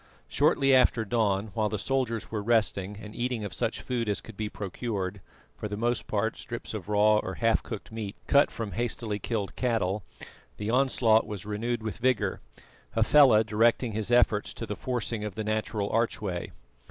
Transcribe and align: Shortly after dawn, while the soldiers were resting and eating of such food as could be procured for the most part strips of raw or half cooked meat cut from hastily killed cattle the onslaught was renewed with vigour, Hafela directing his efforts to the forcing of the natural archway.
Shortly 0.27 0.73
after 0.73 1.05
dawn, 1.05 1.51
while 1.53 1.69
the 1.69 1.77
soldiers 1.77 2.31
were 2.31 2.41
resting 2.41 2.97
and 2.97 3.15
eating 3.15 3.43
of 3.43 3.53
such 3.53 3.83
food 3.83 4.09
as 4.09 4.19
could 4.19 4.35
be 4.35 4.49
procured 4.49 5.21
for 5.55 5.67
the 5.67 5.77
most 5.77 6.07
part 6.07 6.37
strips 6.39 6.73
of 6.73 6.89
raw 6.89 7.17
or 7.17 7.35
half 7.35 7.61
cooked 7.61 7.91
meat 7.91 8.15
cut 8.25 8.49
from 8.49 8.71
hastily 8.71 9.19
killed 9.19 9.55
cattle 9.55 10.01
the 10.57 10.71
onslaught 10.71 11.27
was 11.27 11.45
renewed 11.45 11.83
with 11.83 11.99
vigour, 11.99 12.41
Hafela 12.95 13.43
directing 13.43 13.91
his 13.91 14.09
efforts 14.11 14.55
to 14.55 14.65
the 14.65 14.75
forcing 14.75 15.23
of 15.23 15.35
the 15.35 15.43
natural 15.43 15.87
archway. 15.91 16.51